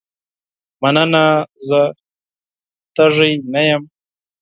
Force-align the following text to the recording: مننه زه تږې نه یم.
مننه 0.81 1.25
زه 1.67 1.81
تږې 2.95 3.31
نه 3.53 3.61
یم. 3.69 3.83